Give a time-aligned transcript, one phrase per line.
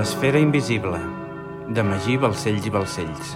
[0.00, 0.96] l'esfera invisible,
[1.68, 3.34] de Magí Balcells i Balcells.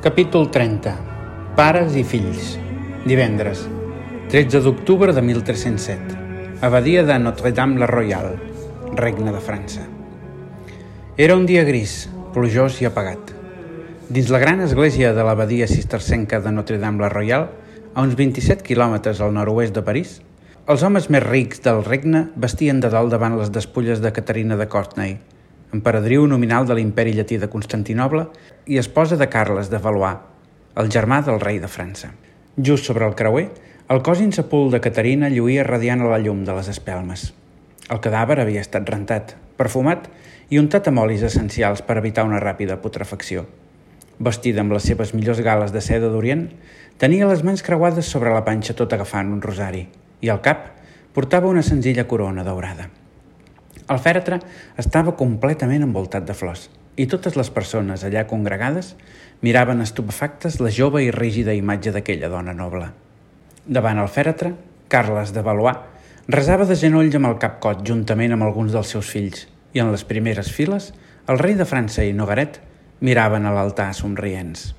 [0.00, 0.96] Capítol 30.
[1.58, 2.54] Pares i fills.
[3.04, 3.66] Divendres,
[4.32, 6.18] 13 d'octubre de 1307.
[6.64, 8.38] Abadia de Notre-Dame-la-Royale,
[8.96, 9.84] Regne de França.
[11.18, 13.37] Era un dia gris, plujós i apagat.
[14.08, 17.50] Dins la gran església de l'abadia cistercenca de Notre-Dame-la-Royale,
[17.92, 20.14] a uns 27 quilòmetres al nord-oest de París,
[20.64, 24.64] els homes més rics del regne vestien de dalt davant les despulles de Caterina de
[24.64, 25.12] Courtenay,
[25.76, 28.24] emperadriu nominal de l'imperi llatí de Constantinoble
[28.64, 30.24] i esposa de Carles de Valois,
[30.80, 32.14] el germà del rei de França.
[32.56, 33.50] Just sobre el creuer,
[33.92, 37.28] el cos insepult de Caterina lluïa radiant a la llum de les espelmes.
[37.92, 40.08] El cadàver havia estat rentat, perfumat
[40.48, 43.44] i untat amb olis essencials per evitar una ràpida putrefacció.
[44.18, 46.48] Vestida amb les seves millors gales de seda d'Orient,
[46.98, 49.84] tenia les mans creuades sobre la panxa tot agafant un rosari
[50.20, 50.64] i al cap
[51.14, 52.88] portava una senzilla corona daurada.
[53.88, 54.40] El fèretre
[54.76, 56.66] estava completament envoltat de flors
[56.98, 58.96] i totes les persones allà congregades
[59.46, 62.90] miraven estupefactes la jove i rígida imatge d'aquella dona noble.
[63.64, 64.52] Davant el fèretre,
[64.88, 65.78] Carles de Valois
[66.28, 69.92] resava de genolls amb el cap cot juntament amb alguns dels seus fills i en
[69.94, 70.90] les primeres files
[71.28, 72.58] el rei de França i Nogaret
[73.00, 74.72] miraven a l'altar somrients.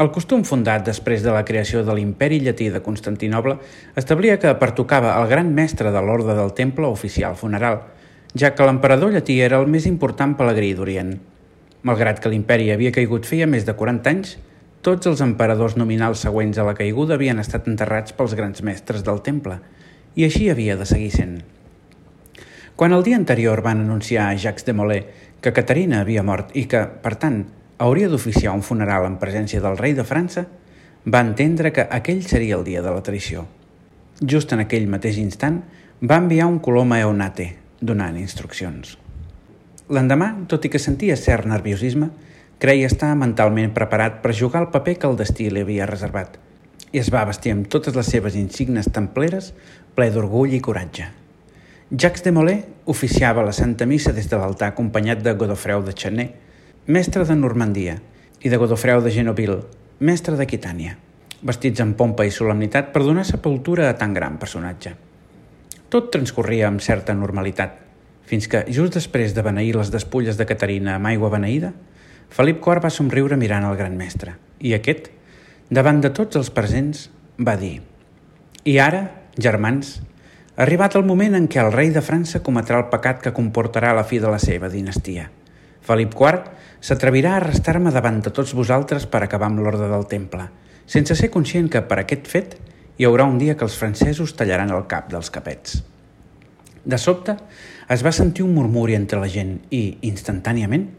[0.00, 3.58] El costum fundat després de la creació de l'imperi llatí de Constantinoble
[4.00, 7.82] establia que pertocava al gran mestre de l'ordre del temple oficial funeral,
[8.32, 11.18] ja que l'emperador llatí era el més important pelegrí d'Orient.
[11.84, 14.38] Malgrat que l'imperi havia caigut feia més de 40 anys,
[14.80, 19.20] tots els emperadors nominals següents a la caiguda havien estat enterrats pels grans mestres del
[19.20, 19.58] temple,
[20.16, 21.40] i així havia de seguir sent.
[22.80, 25.02] Quan el dia anterior van anunciar a Jacques de Molay
[25.40, 27.44] que Caterina havia mort i que, per tant,
[27.80, 30.44] hauria d'oficiar un funeral en presència del rei de França,
[31.06, 33.46] va entendre que aquell seria el dia de la traïció.
[34.20, 35.62] Just en aquell mateix instant,
[36.04, 38.98] va enviar un colom a Eunate, donant instruccions.
[39.90, 42.10] L'endemà, tot i que sentia cert nerviosisme,
[42.60, 46.36] creia estar mentalment preparat per jugar el paper que el destí li havia reservat
[46.92, 49.52] i es va vestir amb totes les seves insignes templeres
[49.94, 51.06] ple d'orgull i coratge.
[51.90, 56.28] Jacques de Molay oficiava la Santa Missa des de l'altar acompanyat de Godofreu de Chanay,
[56.86, 57.96] mestre de Normandia,
[58.38, 59.56] i de Godofreu de Genoville,
[59.98, 60.92] mestre d'Aquitània,
[61.42, 64.92] vestits amb pompa i solemnitat per donar sepultura a tan gran personatge.
[65.90, 67.74] Tot transcorria amb certa normalitat,
[68.22, 71.72] fins que, just després de beneir les despulles de Caterina amb aigua beneïda,
[72.30, 75.10] Felip IV va somriure mirant el gran mestre, i aquest,
[75.74, 77.08] davant de tots els presents,
[77.42, 77.80] va dir
[78.62, 79.02] «I ara,
[79.34, 79.96] germans,
[80.60, 84.04] arribat el moment en què el rei de França cometrà el pecat que comportarà la
[84.04, 85.30] fi de la seva dinastia.
[85.80, 86.50] Felip IV
[86.84, 90.50] s'atrevirà a arrestar-me davant de tots vosaltres per acabar amb l'ordre del temple,
[90.84, 92.58] sense ser conscient que per aquest fet
[93.00, 95.80] hi haurà un dia que els francesos tallaran el cap dels capets.
[96.84, 97.38] De sobte,
[97.88, 100.90] es va sentir un murmuri entre la gent i, instantàniament,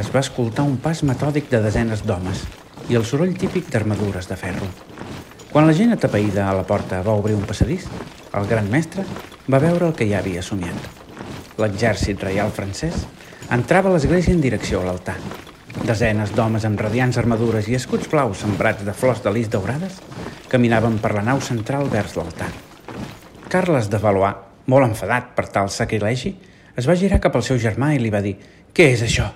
[0.00, 2.40] es va escoltar un pas metòdic de desenes d'homes
[2.88, 4.72] i el soroll típic d'armadures de ferro.
[5.52, 7.84] Quan la gent atapeïda a la porta va obrir un passadís,
[8.34, 9.04] el gran mestre
[9.50, 10.78] va veure el que ja havia somiat.
[11.60, 13.04] L'exèrcit reial francès
[13.54, 15.16] entrava a l'església en direcció a l'altar.
[15.84, 20.00] Desenes d'homes amb radiants armadures i escuts blaus sembrats de flors de lis daurades
[20.50, 22.50] caminaven per la nau central vers l'altar.
[23.50, 24.34] Carles de Valois,
[24.66, 26.34] molt enfadat per tal sacrilegi,
[26.74, 28.34] es va girar cap al seu germà i li va dir
[28.74, 29.28] «Què és això?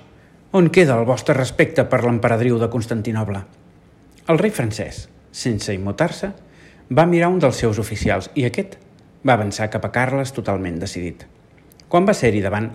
[0.59, 3.44] On queda el vostre respecte per l'emperadriu de Constantinoble?»
[4.26, 6.32] El rei francès, sense immutar-se,
[6.91, 8.78] va mirar un dels seus oficials i aquest
[9.27, 11.25] va avançar cap a Carles totalment decidit.
[11.89, 12.69] Quan va ser-hi davant,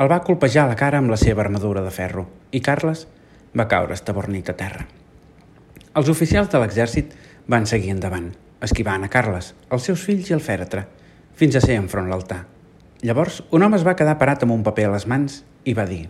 [0.00, 3.06] el va colpejar la cara amb la seva armadura de ferro i Carles
[3.56, 4.86] va caure estabornit a terra.
[5.96, 7.12] Els oficials de l'exèrcit
[7.50, 8.30] van seguir endavant,
[8.62, 10.86] esquivant a Carles, els seus fills i el fèretre,
[11.34, 12.44] fins a ser enfront l'altar.
[13.02, 15.88] Llavors, un home es va quedar parat amb un paper a les mans i va
[15.88, 16.06] dir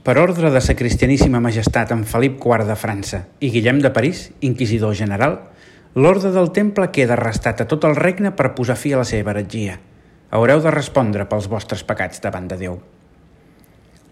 [0.00, 4.30] per ordre de sa cristianíssima majestat en Felip IV de França i Guillem de París,
[4.40, 5.34] inquisidor general,
[5.94, 9.32] l'ordre del temple queda arrestat a tot el regne per posar fi a la seva
[9.32, 9.78] heretgia.
[10.30, 12.76] Haureu de respondre pels vostres pecats davant de Déu.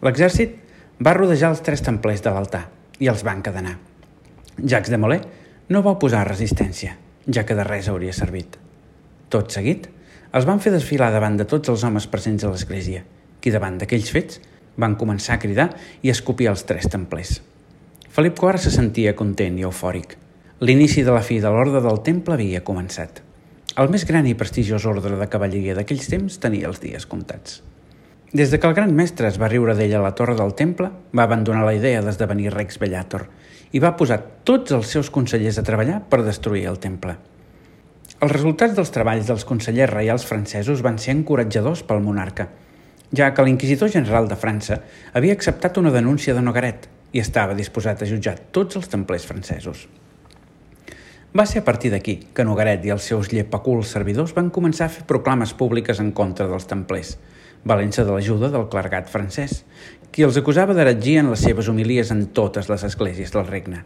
[0.03, 0.57] L'exèrcit
[0.99, 2.65] va rodejar els tres templers de l'altar
[2.99, 3.77] i els van cadenar.
[4.59, 5.23] Jacques de Molay
[5.71, 6.97] no va oposar resistència,
[7.31, 8.59] ja que de res hauria servit.
[9.31, 9.87] Tot seguit,
[10.35, 13.05] els van fer desfilar davant de tots els homes presents a l'església,
[13.41, 14.41] qui davant d'aquells fets
[14.77, 15.71] van començar a cridar
[16.03, 17.39] i a escopir els tres templers.
[18.11, 20.19] Felip IV se sentia content i eufòric.
[20.59, 23.21] L'inici de la fi de l'ordre del temple havia començat.
[23.79, 27.61] El més gran i prestigiós ordre de cavalleria d'aquells temps tenia els dies comptats.
[28.33, 30.89] Des de que el gran mestre es va riure d'ell a la torre del temple,
[31.15, 33.29] va abandonar la idea d'esdevenir Rex Bellator
[33.71, 37.15] i va posar tots els seus consellers a treballar per destruir el temple.
[38.19, 42.49] Els resultats dels treballs dels consellers reials francesos van ser encoratjadors pel monarca,
[43.15, 44.83] ja que l'inquisidor general de França
[45.15, 49.87] havia acceptat una denúncia de Nogaret i estava disposat a jutjar tots els templers francesos.
[51.37, 54.93] Va ser a partir d'aquí que Nogaret i els seus llepaculs servidors van començar a
[54.93, 57.17] fer proclames públiques en contra dels templers–
[57.65, 59.63] valent-se de l'ajuda del clergat francès,
[60.13, 63.83] qui els acusava d'heretgia en les seves homilies en totes les esglésies del regne.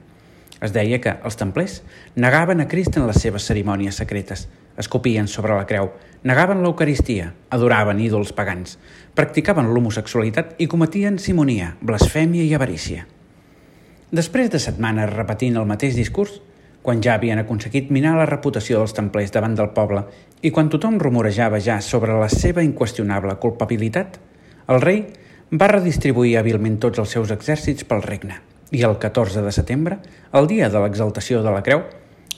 [0.62, 1.80] Es deia que els templers
[2.14, 4.46] negaven a Crist en les seves cerimònies secretes,
[4.78, 5.90] escopien sobre la creu,
[6.22, 8.78] negaven l'Eucaristia, adoraven ídols pagans,
[9.18, 13.08] practicaven l'homosexualitat i cometien simonia, blasfèmia i avarícia.
[14.12, 16.38] Després de setmanes repetint el mateix discurs,
[16.82, 20.02] quan ja havien aconseguit minar la reputació dels templers davant del poble
[20.42, 24.18] i quan tothom rumorejava ja sobre la seva inqüestionable culpabilitat,
[24.68, 25.04] el rei
[25.52, 28.40] va redistribuir hàbilment tots els seus exèrcits pel regne
[28.72, 29.98] i el 14 de setembre,
[30.32, 31.84] el dia de l'exaltació de la creu,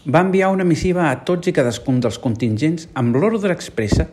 [0.04, 4.08] va enviar una missiva a tots i cadascun dels contingents amb l'ordre expressa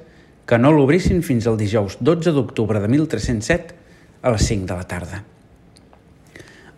[0.46, 3.76] que no l'obrissin fins al dijous 12 d'octubre de 1307
[4.22, 5.24] a les 5 de la tarda.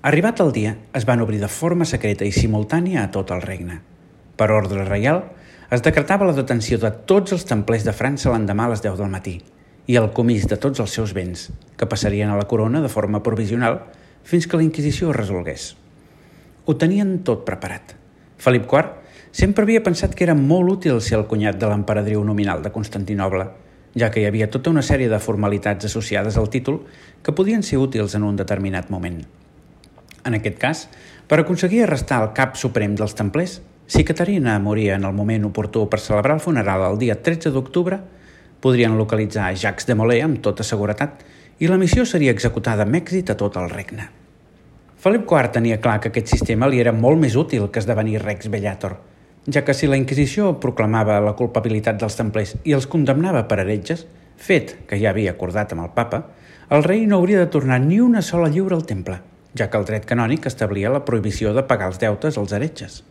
[0.03, 3.77] Arribat el dia, es van obrir de forma secreta i simultània a tot el regne.
[4.35, 5.21] Per ordre reial,
[5.71, 9.13] es decretava la detenció de tots els templers de França l'endemà a les 10 del
[9.13, 9.37] matí
[9.87, 11.45] i el comís de tots els seus béns,
[11.79, 13.77] que passarien a la corona de forma provisional
[14.27, 15.69] fins que la Inquisició resolgués.
[16.65, 17.93] Ho tenien tot preparat.
[18.43, 22.59] Felip IV sempre havia pensat que era molt útil ser el cunyat de l'emperadriu nominal
[22.59, 23.47] de Constantinoble,
[23.95, 26.81] ja que hi havia tota una sèrie de formalitats associades al títol
[27.23, 29.23] que podien ser útils en un determinat moment.
[30.23, 30.87] En aquest cas,
[31.27, 35.83] per aconseguir arrestar el cap suprem dels templers, si Caterina moria en el moment oportú
[35.91, 37.99] per celebrar el funeral el dia 13 d'octubre,
[38.63, 41.25] podrien localitzar Jacques de Molay amb tota seguretat
[41.59, 44.07] i la missió seria executada amb èxit a tot el regne.
[45.03, 48.47] Felip IV tenia clar que aquest sistema li era molt més útil que esdevenir Rex
[48.47, 48.95] Bellator,
[49.51, 54.07] ja que si la Inquisició proclamava la culpabilitat dels templers i els condemnava per heretges,
[54.39, 56.23] fet que ja havia acordat amb el papa,
[56.71, 59.19] el rei no hauria de tornar ni una sola lliure al temple–
[59.57, 63.01] ja que el dret canònic establia la prohibició de pagar els deutes als heretges.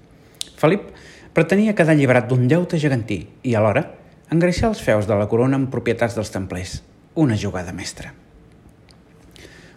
[0.58, 0.90] Felip
[1.34, 3.86] pretenia quedar alliberat d'un deute gegantí i, alhora,
[4.32, 6.80] engreixar els feus de la corona amb propietats dels templers.
[7.14, 8.14] Una jugada mestra.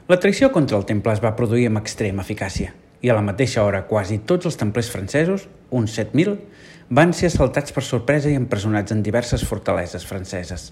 [0.07, 3.63] La traïció contra el temple es va produir amb extrema eficàcia i a la mateixa
[3.65, 6.38] hora quasi tots els templers francesos, uns 7.000,
[6.89, 10.71] van ser assaltats per sorpresa i empresonats en diverses fortaleses franceses.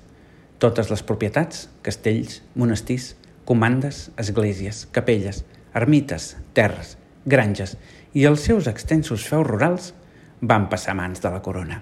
[0.61, 5.43] Totes les propietats, castells, monestirs, comandes, esglésies, capelles,
[5.73, 7.77] ermites, terres, granges
[8.13, 9.93] i els seus extensos feus rurals
[10.41, 11.81] van passar mans de la corona.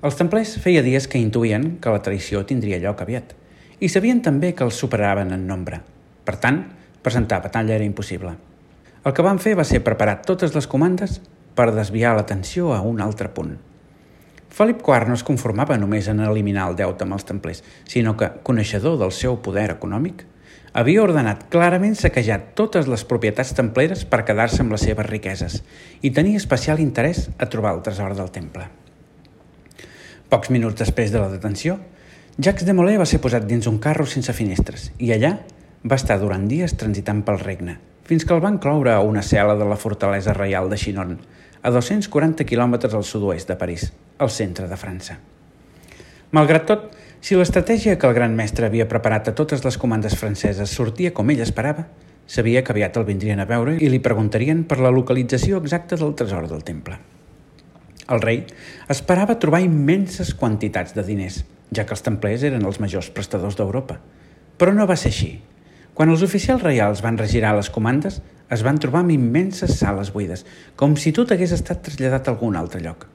[0.00, 3.34] Els templers feia dies que intuïen que la traïció tindria lloc aviat
[3.80, 5.80] i sabien també que els superaven en nombre.
[6.24, 6.62] Per tant,
[7.02, 8.32] presentar batalla era impossible.
[9.04, 11.20] El que van fer va ser preparar totes les comandes
[11.56, 13.56] per desviar l'atenció a un altre punt.
[14.50, 18.28] Felip IV no es conformava només en eliminar el deute amb els templers, sinó que,
[18.44, 20.24] coneixedor del seu poder econòmic,
[20.72, 25.60] havia ordenat clarament saquejar totes les propietats templeres per quedar-se amb les seves riqueses
[26.02, 28.68] i tenia especial interès a trobar el tresor del temple.
[30.30, 31.80] Pocs minuts després de la detenció,
[32.38, 35.34] Jacques de Molay va ser posat dins un carro sense finestres i allà
[35.82, 39.58] va estar durant dies transitant pel regne, fins que el van cloure a una cel·la
[39.58, 41.18] de la fortalesa reial de Chinon,
[41.62, 45.18] a 240 quilòmetres al sud-oest de París, al centre de França.
[46.30, 46.86] Malgrat tot,
[47.20, 51.28] si l'estratègia que el gran mestre havia preparat a totes les comandes franceses sortia com
[51.30, 51.84] ell esperava,
[52.26, 56.14] sabia que aviat el vindrien a veure i li preguntarien per la localització exacta del
[56.16, 56.96] tresor del temple.
[58.10, 58.40] El rei
[58.90, 61.44] esperava trobar immenses quantitats de diners,
[61.76, 64.00] ja que els templers eren els majors prestadors d'Europa.
[64.58, 65.30] Però no va ser així.
[65.94, 70.46] Quan els oficials reials van regirar les comandes, es van trobar amb immenses sales buides,
[70.74, 73.06] com si tot hagués estat traslladat a algun altre lloc.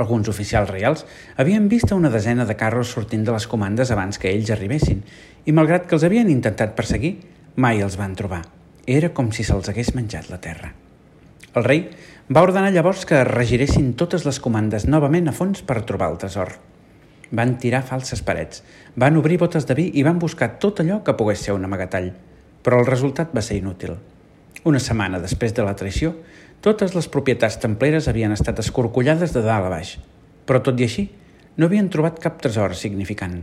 [0.00, 1.04] Alguns oficials reials
[1.36, 5.02] havien vist una desena de carros sortint de les comandes abans que ells arribessin
[5.44, 7.18] i, malgrat que els havien intentat perseguir,
[7.56, 8.40] mai els van trobar.
[8.86, 10.72] Era com si se'ls hagués menjat la terra.
[11.52, 11.82] El rei
[12.32, 16.54] va ordenar llavors que regiressin totes les comandes novament a fons per trobar el tresor.
[17.32, 18.62] Van tirar falses parets,
[18.96, 22.08] van obrir botes de vi i van buscar tot allò que pogués ser un amagatall,
[22.64, 23.98] però el resultat va ser inútil.
[24.64, 26.14] Una setmana després de la traïció,
[26.62, 29.96] totes les propietats templeres havien estat escorcollades de dalt a baix,
[30.46, 31.08] però tot i així
[31.58, 33.40] no havien trobat cap tresor significant.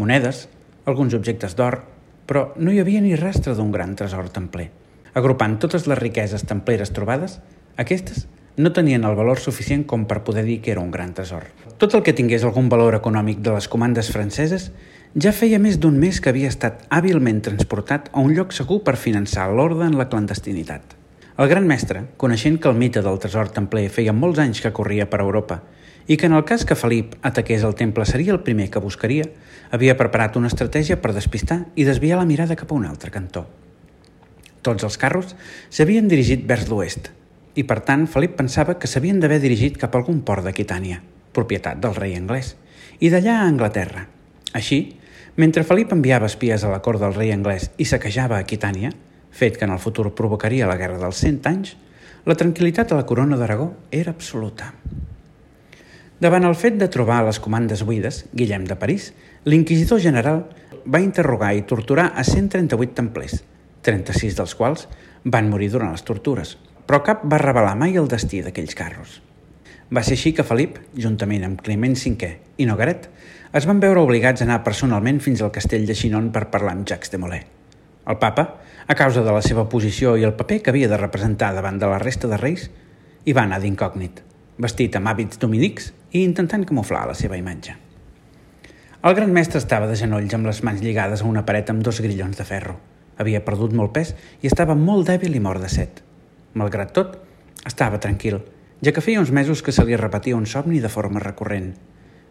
[0.00, 0.46] Monedes,
[0.88, 1.82] alguns objectes d'or,
[2.26, 4.70] però no hi havia ni rastre d'un gran tresor templer.
[5.12, 7.40] Agrupant totes les riqueses templeres trobades,
[7.76, 8.24] aquestes
[8.56, 11.50] no tenien el valor suficient com per poder dir que era un gran tresor.
[11.76, 14.70] Tot el que tingués algun valor econòmic de les comandes franceses
[15.12, 18.96] Ja feia més d'un mes que havia estat hàbilment transportat a un lloc segur per
[18.96, 21.01] finançar l'ordre en la clandestinitat.
[21.40, 25.06] El gran mestre, coneixent que el mite del tresor templer feia molts anys que corria
[25.08, 25.62] per Europa
[26.06, 29.24] i que en el cas que Felip ataqués el temple seria el primer que buscaria,
[29.70, 33.46] havia preparat una estratègia per despistar i desviar la mirada cap a un altre cantó.
[34.62, 35.32] Tots els carros
[35.70, 37.08] s'havien dirigit vers l'oest
[37.54, 41.00] i, per tant, Felip pensava que s'havien d'haver dirigit cap a algun port d'Aquitània,
[41.32, 42.56] propietat del rei anglès,
[43.00, 44.04] i d'allà a Anglaterra.
[44.52, 44.98] Així,
[45.36, 48.92] mentre Felip enviava espies a la cort del rei anglès i saquejava Aquitània,
[49.32, 51.74] fet que en el futur provocaria la Guerra dels Cent anys,
[52.28, 54.70] la tranquil·litat a la corona d'Aragó era absoluta.
[56.22, 59.10] Davant el fet de trobar les comandes buides, Guillem de París,
[59.44, 60.44] l'inquisidor general
[60.86, 63.40] va interrogar i torturar a 138 templers,
[63.82, 64.86] 36 dels quals
[65.24, 66.54] van morir durant les tortures,
[66.86, 69.18] però cap va revelar mai el destí d'aquells carros.
[69.92, 73.08] Va ser així que Felip, juntament amb Climent V i Nogaret,
[73.52, 76.86] es van veure obligats a anar personalment fins al castell de Chinon per parlar amb
[76.88, 77.42] Jacques de Molay.
[78.08, 78.46] El papa,
[78.86, 81.90] a causa de la seva posició i el paper que havia de representar davant de
[81.90, 82.68] la resta de reis,
[83.24, 84.22] hi va anar d'incògnit,
[84.58, 87.76] vestit amb hàbits dominics i intentant camuflar la seva imatge.
[89.02, 92.00] El gran mestre estava de genolls amb les mans lligades a una paret amb dos
[92.00, 92.78] grillons de ferro.
[93.18, 96.02] Havia perdut molt pes i estava molt dèbil i mort de set.
[96.54, 97.16] Malgrat tot,
[97.66, 98.40] estava tranquil
[98.82, 101.76] ja que feia uns mesos que se li repetia un somni de forma recurrent.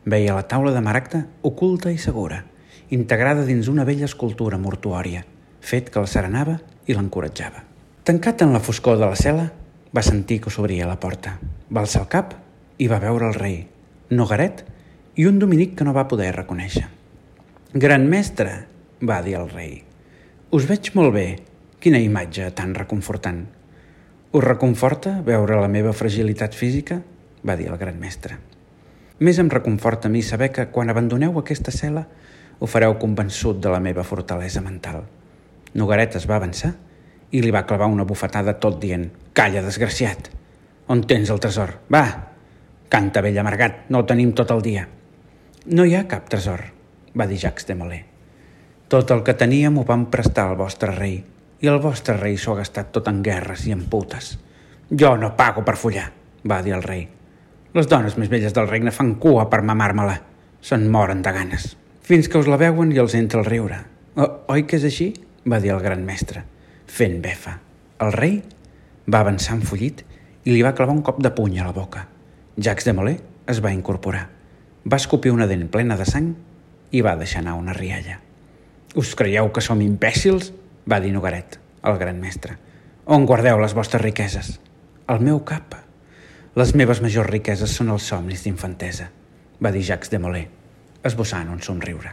[0.03, 2.43] Veia la taula de maracta oculta i segura,
[2.89, 5.23] integrada dins una vella escultura mortuòria,
[5.61, 6.57] fet que el serenava
[6.89, 7.63] i l'encoratjava.
[8.03, 9.47] Tancat en la foscor de la cel·la,
[9.93, 11.37] va sentir que s'obria la porta.
[11.69, 12.33] Va alçar el cap
[12.81, 13.61] i va veure el rei,
[14.11, 14.65] Nogaret
[15.15, 16.87] i un dominic que no va poder reconèixer.
[17.73, 18.65] «Gran mestre»,
[19.07, 19.83] va dir el rei,
[20.51, 21.27] «us veig molt bé.
[21.79, 23.45] Quina imatge tan reconfortant».
[24.31, 27.01] Us reconforta veure la meva fragilitat física?
[27.47, 28.37] va dir el gran mestre.
[29.19, 32.05] Més em reconforta a mi saber que quan abandoneu aquesta cel·la
[32.59, 35.03] ho fareu convençut de la meva fortalesa mental.
[35.77, 36.73] Nogaret es va avançar
[37.31, 40.29] i li va clavar una bufetada tot dient «Calla, desgraciat!
[40.91, 41.77] On tens el tresor?
[41.93, 42.05] Va!
[42.91, 44.87] Canta, vell amargat, no el tenim tot el dia».
[45.71, 46.65] «No hi ha cap tresor»,
[47.15, 48.03] va dir Jacques de Molay.
[48.91, 51.21] «Tot el que teníem ho vam prestar al vostre rei
[51.61, 54.33] i el vostre rei s'ho ha gastat tot en guerres i en putes.
[54.89, 56.09] Jo no pago per follar,
[56.43, 57.05] va dir el rei.
[57.77, 60.17] Les dones més velles del regne fan cua per mamar-me-la.
[60.61, 61.75] Se'n moren de ganes.
[62.03, 63.77] Fins que us la veuen i els entra el riure.
[64.17, 65.13] O, oi que és així?
[65.45, 66.43] Va dir el gran mestre,
[66.87, 67.57] fent befa.
[68.01, 68.41] El rei
[69.07, 70.03] va avançar enfollit
[70.45, 72.07] i li va clavar un cop de puny a la boca.
[72.57, 73.19] Jacques de Molay
[73.49, 74.27] es va incorporar.
[74.85, 76.33] Va escopir una dent plena de sang
[76.91, 78.19] i va deixar anar una rialla.
[78.95, 80.51] Us creieu que som imbècils?
[80.89, 82.57] va dir Nogaret, el gran mestre.
[83.05, 84.59] On guardeu les vostres riqueses?
[85.07, 85.75] Al meu cap.
[86.55, 89.07] Les meves majors riqueses són els somnis d'infantesa,
[89.63, 90.47] va dir Jacques de Molay,
[91.07, 92.11] esbossant un somriure.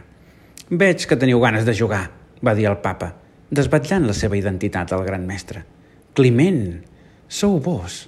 [0.69, 2.05] Veig que teniu ganes de jugar,
[2.45, 3.13] va dir el papa,
[3.49, 5.63] desbatllant la seva identitat al gran mestre.
[6.15, 6.79] Climent,
[7.27, 8.01] sou vos.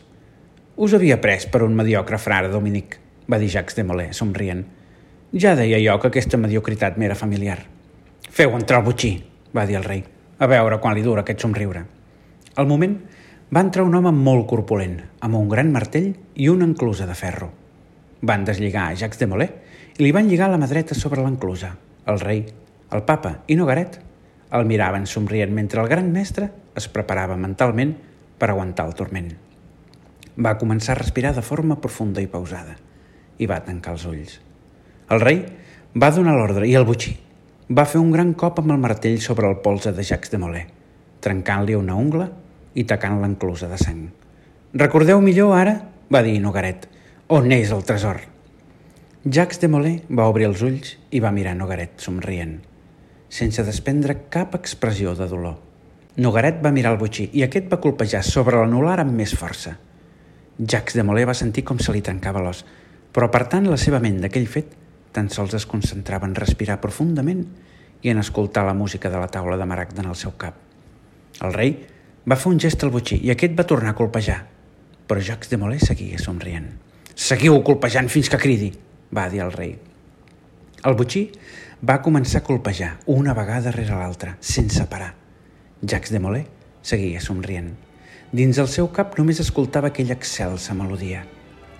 [0.81, 2.97] Us havia pres per un mediocre frare dominic,
[3.29, 4.63] va dir Jacques de Molay, somrient.
[5.31, 7.59] Ja deia jo que aquesta mediocritat m'era familiar.
[8.31, 9.13] Feu entrar el butxí,
[9.55, 10.03] va dir el rei.
[10.41, 11.83] A veure quan li dura aquest somriure.
[12.55, 12.97] Al moment
[13.53, 17.51] va entrar un home molt corpulent, amb un gran martell i una enclusa de ferro.
[18.21, 19.51] Van deslligar a Jacques de Molay
[19.97, 21.73] i li van lligar la mà dreta sobre l'enclusa.
[22.07, 22.45] El rei,
[22.91, 24.00] el papa i Nogaret
[24.51, 27.96] el miraven somrient mentre el gran mestre es preparava mentalment
[28.38, 29.31] per aguantar el torment.
[30.41, 32.75] Va començar a respirar de forma profunda i pausada
[33.39, 34.39] i va tancar els ulls.
[35.12, 35.43] El rei
[35.96, 37.15] va donar l'ordre i el butxí
[37.72, 40.65] va fer un gran cop amb el martell sobre el polze de Jacques de Molay,
[41.24, 42.27] trencant-li una ungla
[42.75, 44.01] i tacant l'enclusa de sang.
[44.74, 45.77] Recordeu millor ara?
[46.12, 46.88] va dir Nogaret.
[47.31, 48.20] On és el tresor?
[49.24, 52.58] Jacques de Molay va obrir els ulls i va mirar Nogaret, somrient,
[53.31, 55.55] sense desprendre cap expressió de dolor.
[56.19, 59.77] Nogaret va mirar el butxí i aquest va colpejar sobre l'anular amb més força.
[60.59, 62.65] Jacques de Molay va sentir com se li trencava l'os,
[63.15, 64.75] però apartant la seva ment d'aquell fet,
[65.15, 67.45] tan sols es concentrava en respirar profundament
[68.03, 70.57] i en escoltar la música de la taula de maragda en el seu cap.
[71.39, 71.77] El rei
[72.27, 74.41] va fer un gest al butxí i aquest va tornar a colpejar,
[75.07, 76.67] però Jacques de Molay seguia somrient.
[77.15, 78.71] Seguiu colpejant fins que cridi,
[79.15, 79.77] va dir el rei.
[80.83, 81.29] El butxí
[81.81, 85.15] va començar a colpejar una vegada rere l'altra, sense parar.
[85.81, 86.43] Jacques de Molay
[86.85, 87.71] seguia somrient.
[88.31, 91.23] Dins el seu cap només escoltava aquella excelsa melodia,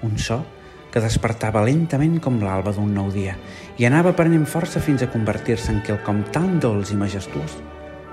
[0.02, 0.40] un so
[0.92, 3.38] que despertava lentament com l'alba d'un nou dia
[3.78, 7.62] i anava prenent força fins a convertir-se en quelcom tan dolç i majestuós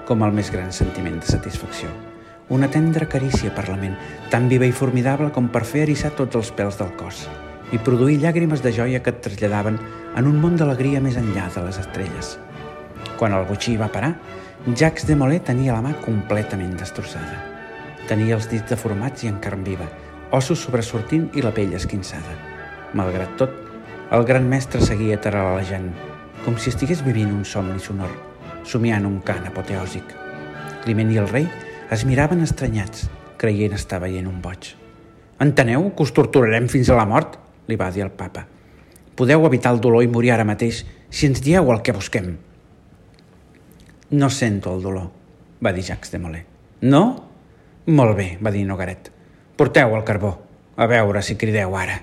[0.07, 1.88] com el més gran sentiment de satisfacció.
[2.52, 3.97] Una tendra carícia per la ment,
[4.30, 7.25] tan viva i formidable com per fer erissar tots els pèls del cos
[7.73, 9.76] i produir llàgrimes de joia que et traslladaven
[10.19, 12.33] en un món d'alegria més enllà de les estrelles.
[13.19, 14.17] Quan el botxí va parar,
[14.67, 17.39] Jacques de Molay tenia la mà completament destrossada.
[18.11, 19.87] Tenia els dits deformats i en carn viva,
[20.35, 22.35] ossos sobresortint i la pell esquinçada.
[22.99, 23.55] Malgrat tot,
[24.11, 25.93] el gran mestre seguia taralejant,
[26.43, 28.11] com si estigués vivint un somni sonor,
[28.67, 30.15] somiant un cant apoteòsic.
[30.83, 31.47] Climent i el rei
[31.95, 33.07] es miraven estranyats,
[33.39, 34.75] creient estar veient un boig.
[35.39, 37.39] Enteneu que us torturarem fins a la mort?
[37.69, 38.49] li va dir el papa.
[39.19, 42.37] Podeu evitar el dolor i morir ara mateix si ens dieu el que busquem.
[44.15, 45.09] No sento el dolor,
[45.59, 46.45] va dir Jacques de Molay.
[46.87, 47.01] No?
[47.91, 49.11] Molt bé, va dir Nogaret.
[49.59, 50.37] Porteu el carbó,
[50.77, 51.97] a veure si crideu ara.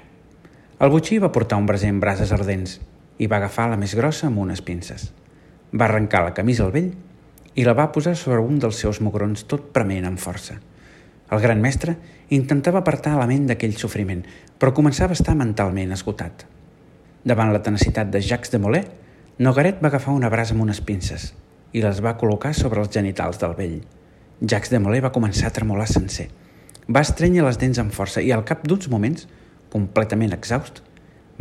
[0.84, 2.82] El botxí va portar un braser amb brases ardents
[3.16, 5.06] i va agafar la més grossa amb unes pinces.
[5.72, 6.90] Va arrencar la camisa al vell
[7.56, 10.58] i la va posar sobre un dels seus mugrons tot prement amb força.
[11.32, 11.96] El gran mestre
[12.36, 14.26] intentava apartar la ment d'aquell sofriment,
[14.60, 16.44] però començava a estar mentalment esgotat.
[17.26, 18.84] Davant la tenacitat de Jacques de Molay,
[19.42, 21.32] Nogaret va agafar una brasa amb unes pinces
[21.74, 23.80] i les va col·locar sobre els genitals del vell.
[24.46, 26.28] Jacques de Molay va començar a tremolar sencer.
[26.86, 29.26] Va estrènyer les dents amb força i al cap d'uns moments,
[29.74, 30.84] completament exhaust,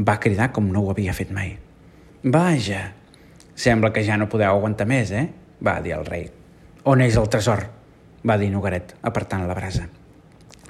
[0.00, 1.52] va cridar com no ho havia fet mai.
[2.24, 2.86] Vaja,
[3.52, 5.28] sembla que ja no podeu aguantar més, eh?
[5.60, 6.30] va dir el rei.
[6.88, 7.68] On és el tresor?
[8.24, 9.90] va dir Nogaret, apartant la brasa.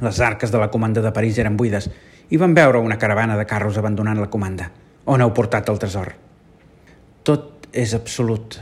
[0.03, 1.87] Les arques de la comanda de París eren buides
[2.35, 4.73] i van veure una caravana de carros abandonant la comanda–
[5.07, 6.13] on heu portat el tresor?
[7.25, 8.59] Tot és absolut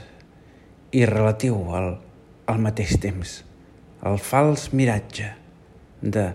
[0.92, 1.94] i relatiu al,
[2.50, 3.36] al mateix temps.
[4.02, 5.28] El fals miratge
[6.02, 6.26] de,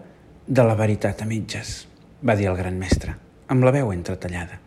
[0.48, 1.82] de la veritat a mitges,
[2.24, 3.18] va dir el gran mestre,
[3.52, 4.62] amb la veu entretallada.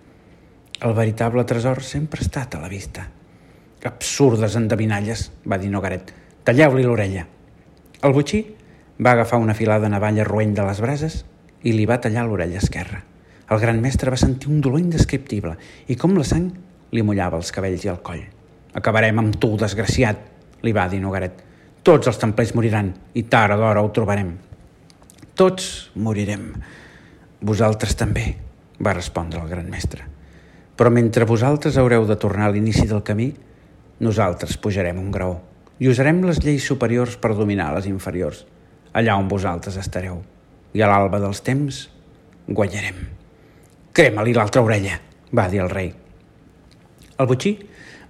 [0.80, 3.06] El veritable tresor sempre ha estat a la vista.
[3.84, 6.12] Absurdes endevinalles, va dir Nogaret.
[6.44, 7.26] Talleu-li l'orella.
[8.04, 8.42] El botxí
[9.00, 11.22] va agafar una filada navalla roent de les brases
[11.64, 13.02] i li va tallar l'orella esquerra.
[13.50, 15.56] El gran mestre va sentir un dolor indescriptible
[15.90, 16.44] i com la sang
[16.94, 18.22] li mullava els cabells i el coll.
[18.78, 20.20] Acabarem amb tu, desgraciat,
[20.62, 21.42] li va dir Nogaret.
[21.82, 24.30] Tots els templers moriran i tard o d'hora ho trobarem.
[25.34, 26.46] Tots morirem.
[27.42, 28.28] Vosaltres també,
[28.78, 30.06] va respondre el gran mestre.
[30.78, 33.32] Però mentre vosaltres haureu de tornar a l'inici del camí,
[34.00, 35.40] nosaltres pujarem un graó
[35.80, 38.44] i usarem les lleis superiors per dominar les inferiors,
[38.92, 40.20] allà on vosaltres estareu.
[40.76, 41.88] I a l'alba dels temps
[42.46, 43.19] guanyarem.
[43.92, 45.00] Crema-li l'altra orella,
[45.34, 45.90] va dir el rei.
[47.18, 47.56] El botxí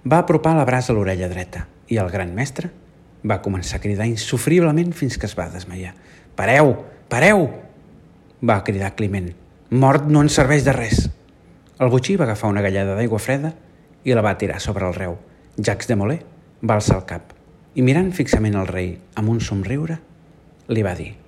[0.05, 2.69] va apropar la brasa a l'orella dreta i el gran mestre
[3.27, 5.95] va començar a cridar insufriblement fins que es va desmaiar.
[6.37, 6.75] Pareu!
[7.09, 7.47] Pareu!
[8.41, 9.31] va cridar Climent.
[9.71, 11.07] Mort no ens serveix de res.
[11.81, 13.53] El botxí va agafar una gallada d'aigua freda
[14.03, 15.17] i la va tirar sobre el reu.
[15.57, 16.21] Jacques de Molay
[16.61, 17.33] va alçar el cap
[17.73, 19.97] i mirant fixament el rei amb un somriure,
[20.69, 21.20] li va dir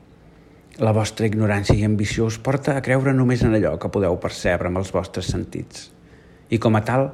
[0.82, 4.72] la vostra ignorància i ambició us porta a creure només en allò que podeu percebre
[4.72, 5.92] amb els vostres sentits.
[6.50, 7.12] I com a tal,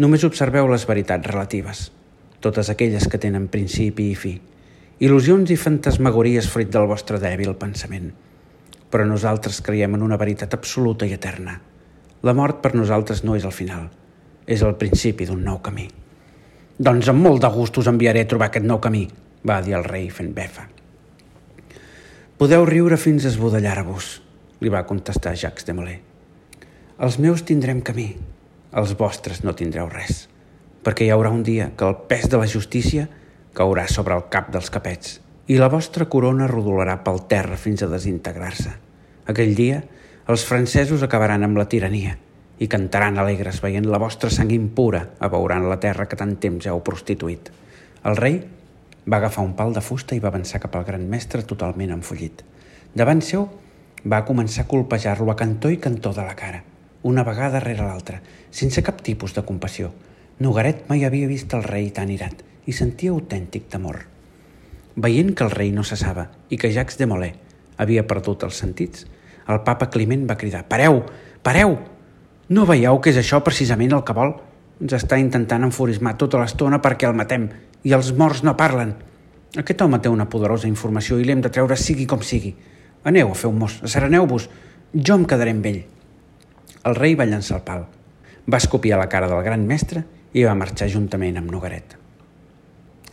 [0.00, 1.90] només observeu les veritats relatives,
[2.40, 4.32] totes aquelles que tenen principi i fi,
[5.04, 8.08] il·lusions i fantasmagories fruit del vostre dèbil pensament.
[8.88, 11.60] Però nosaltres creiem en una veritat absoluta i eterna.
[12.22, 13.90] La mort per nosaltres no és el final,
[14.46, 15.90] és el principi d'un nou camí.
[16.80, 19.04] Doncs amb molt de gust us enviaré a trobar aquest nou camí,
[19.44, 20.70] va dir el rei fent befa.
[22.42, 24.06] Podeu riure fins a esbudellar-vos,
[24.66, 25.98] li va contestar Jacques de Molay.
[27.06, 28.08] Els meus tindrem camí,
[28.80, 30.24] els vostres no tindreu res,
[30.82, 33.04] perquè hi haurà un dia que el pes de la justícia
[33.54, 37.90] caurà sobre el cap dels capets i la vostra corona rodolarà pel terra fins a
[37.92, 38.74] desintegrar-se.
[39.30, 39.78] Aquell dia,
[40.26, 42.16] els francesos acabaran amb la tirania
[42.58, 46.82] i cantaran alegres veient la vostra sang impura abeurant la terra que tant temps heu
[46.82, 47.54] prostituït.
[48.02, 48.42] El rei
[49.06, 52.42] va agafar un pal de fusta i va avançar cap al gran mestre totalment enfollit.
[52.94, 53.48] Davant seu
[54.06, 56.62] va començar a colpejar-lo a cantó i cantó de la cara,
[57.02, 59.92] una vegada rere l'altra, sense cap tipus de compassió.
[60.38, 64.04] Nogaret mai havia vist el rei tan irat i sentia autèntic temor.
[64.94, 67.34] Veient que el rei no cessava i que Jacques de Molay
[67.82, 69.06] havia perdut els sentits,
[69.48, 71.02] el papa Climent va cridar «Pareu!
[71.42, 71.78] Pareu!
[72.48, 74.36] No veieu que és això precisament el que vol?
[74.82, 77.46] Ens està intentant enfurismar tota l'estona perquè el matem
[77.86, 78.96] i els morts no parlen.
[79.62, 82.50] Aquest home té una poderosa informació i l'hem de treure sigui com sigui.
[83.06, 84.48] Aneu a fer un mos, assereneu-vos,
[84.94, 85.82] jo em quedaré amb ell.
[86.82, 87.84] El rei va llançar el pal,
[88.50, 90.02] va escopir a la cara del gran mestre
[90.34, 91.94] i va marxar juntament amb Nogaret.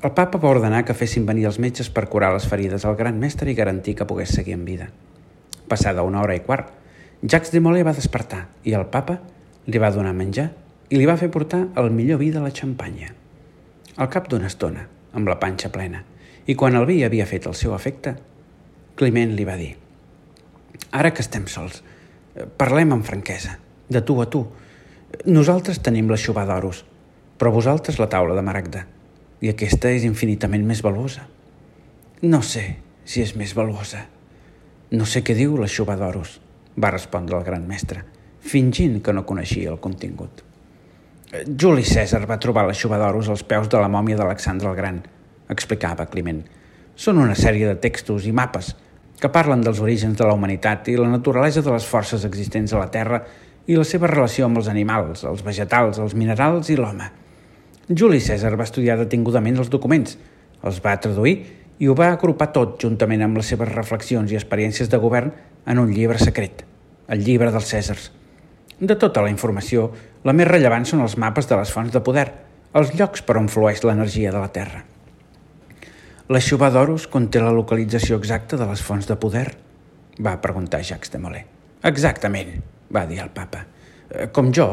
[0.01, 3.19] El papa va ordenar que fessin venir els metges per curar les ferides al gran
[3.19, 4.89] mestre i garantir que pogués seguir en vida.
[5.67, 6.71] Passada una hora i quart,
[7.21, 9.19] Jacques de Molay va despertar i el papa
[9.67, 10.47] li va donar menjar
[10.89, 13.13] i li va fer portar el millor vi de la xampanya.
[13.97, 16.03] Al cap d'una estona, amb la panxa plena,
[16.49, 18.15] i quan el vi havia fet el seu efecte,
[18.99, 19.77] Climent li va dir
[20.91, 21.77] «Ara que estem sols,
[22.59, 23.53] parlem amb franquesa,
[23.87, 24.41] de tu a tu.
[25.25, 26.81] Nosaltres tenim l'aixuvar d'oros,
[27.39, 28.85] però vosaltres la taula de maragda.
[29.39, 31.21] i aquesta és infinitament més valuosa.
[32.21, 32.75] No sé
[33.05, 34.01] si és més valuosa.
[34.91, 36.41] No sé què diu la d'Oros,
[36.75, 38.03] va respondre el gran mestre,
[38.41, 40.48] fingint que no coneixia el contingut.
[41.29, 45.03] Juli César va trobar la d'Oros als peus de la mòmia d'Alexandre el Gran,
[45.47, 46.41] explicava Climent.
[46.95, 48.73] Són una sèrie de textos i mapes
[49.21, 52.79] que parlen dels orígens de la humanitat i la naturalesa de les forces existents a
[52.79, 53.21] la Terra
[53.67, 57.11] i la seva relació amb els animals, els vegetals, els minerals i l'home.
[57.89, 60.17] Juli César va estudiar detingudament els documents,
[60.65, 61.35] els va traduir
[61.77, 65.29] i ho va agrupar tot juntament amb les seves reflexions i experiències de govern
[65.67, 66.65] en un llibre secret,
[67.07, 68.15] el llibre dels Cèsars.
[68.79, 69.91] De tota la informació,
[70.27, 72.27] la més rellevant són els mapes de les fonts de poder,
[72.75, 74.83] els llocs per on flueix l'energia de la Terra.
[76.29, 79.47] La Xubà d'Oros conté la localització exacta de les fonts de poder?
[80.21, 81.45] Va preguntar Jacques de Molay.
[81.89, 82.51] Exactament,
[82.93, 83.63] va dir el papa.
[84.09, 84.67] Eh, com jo,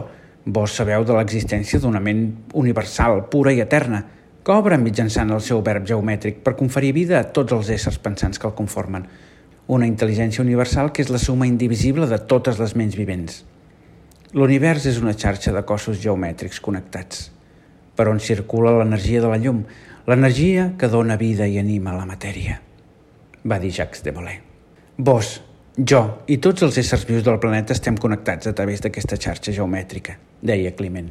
[0.45, 4.03] vos sabeu de l'existència d'una ment universal, pura i eterna,
[4.45, 8.39] que obre mitjançant el seu verb geomètric per conferir vida a tots els éssers pensants
[8.39, 9.07] que el conformen.
[9.67, 13.41] Una intel·ligència universal que és la suma indivisible de totes les ments vivents.
[14.37, 17.31] L'univers és una xarxa de cossos geomètrics connectats,
[17.97, 19.63] per on circula l'energia de la llum,
[20.05, 22.59] l'energia que dona vida i anima la matèria,
[23.49, 24.37] va dir Jacques de Molay.
[25.09, 25.31] Vos,
[25.81, 30.19] jo i tots els éssers vius del planeta estem connectats a través d'aquesta xarxa geomètrica,
[30.43, 31.09] deia Climent,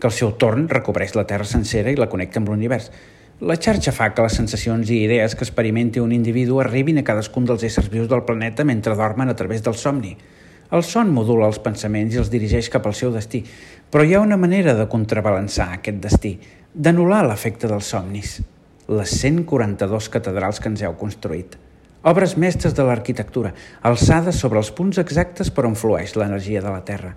[0.00, 2.90] que al seu torn recobreix la Terra sencera i la connecta amb l'univers.
[3.38, 7.46] La xarxa fa que les sensacions i idees que experimenti un individu arribin a cadascun
[7.46, 10.16] dels éssers vius del planeta mentre dormen a través del somni.
[10.68, 13.38] El son modula els pensaments i els dirigeix cap al seu destí,
[13.88, 16.34] però hi ha una manera de contrabalançar aquest destí,
[16.74, 18.34] d'anul·lar l'efecte dels somnis,
[18.88, 21.56] les 142 catedrals que ens heu construït.
[22.12, 26.84] Obres mestres de l'arquitectura, alçades sobre els punts exactes per on flueix l'energia de la
[26.84, 27.14] Terra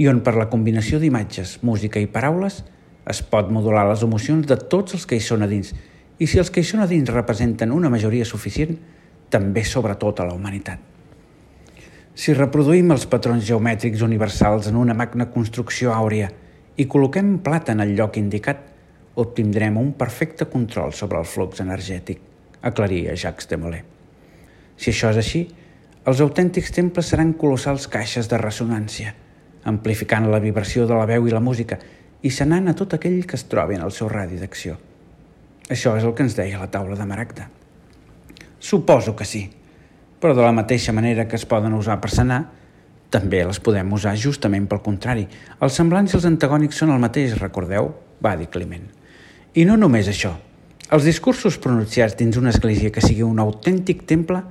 [0.00, 2.62] i on per la combinació d'imatges, música i paraules
[3.12, 5.76] es pot modular les emocions de tots els que hi són a dins
[6.16, 8.76] i si els que hi són a dins representen una majoria suficient,
[9.28, 10.95] també sobretot a la humanitat.
[12.16, 16.30] Si reproduïm els patrons geomètrics universals en una magna construcció àurea
[16.80, 18.62] i col·loquem plata en el lloc indicat,
[19.20, 22.22] obtindrem un perfecte control sobre el flux energètic,
[22.62, 23.82] aclaria Jacques de Molay.
[24.80, 25.42] Si això és així,
[26.08, 29.12] els autèntics temples seran colossals caixes de ressonància,
[29.68, 31.76] amplificant la vibració de la veu i la música
[32.24, 34.78] i sanant a tot aquell que es trobi en el seu radi d'acció.
[35.68, 37.50] Això és el que ens deia la taula de Maragda.
[38.56, 39.44] Suposo que sí,
[40.20, 42.40] però de la mateixa manera que es poden usar per sanar,
[43.10, 45.26] també les podem usar justament pel contrari.
[45.62, 47.92] Els semblants i els antagònics són el mateix, recordeu?
[48.22, 48.86] va dir Climent.
[49.54, 50.34] I no només això.
[50.92, 54.42] Els discursos pronunciats dins una església que sigui un autèntic temple